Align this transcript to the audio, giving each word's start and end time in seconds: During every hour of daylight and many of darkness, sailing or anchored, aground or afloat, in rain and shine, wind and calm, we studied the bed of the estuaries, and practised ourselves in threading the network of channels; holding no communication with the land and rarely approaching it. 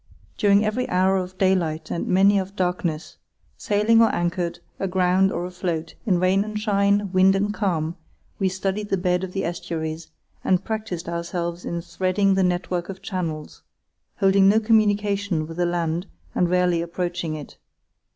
During 0.35 0.65
every 0.65 0.89
hour 0.89 1.17
of 1.17 1.37
daylight 1.37 1.91
and 1.91 2.07
many 2.07 2.39
of 2.39 2.55
darkness, 2.55 3.17
sailing 3.55 4.01
or 4.01 4.09
anchored, 4.15 4.57
aground 4.79 5.31
or 5.31 5.45
afloat, 5.45 5.93
in 6.07 6.17
rain 6.19 6.43
and 6.43 6.59
shine, 6.59 7.11
wind 7.11 7.35
and 7.35 7.53
calm, 7.53 7.95
we 8.39 8.49
studied 8.49 8.89
the 8.89 8.97
bed 8.97 9.23
of 9.23 9.31
the 9.33 9.45
estuaries, 9.45 10.09
and 10.43 10.63
practised 10.65 11.07
ourselves 11.07 11.65
in 11.65 11.81
threading 11.83 12.33
the 12.33 12.41
network 12.41 12.89
of 12.89 13.03
channels; 13.03 13.61
holding 14.17 14.49
no 14.49 14.59
communication 14.59 15.45
with 15.45 15.57
the 15.57 15.67
land 15.67 16.07
and 16.33 16.49
rarely 16.49 16.81
approaching 16.81 17.35
it. 17.35 17.59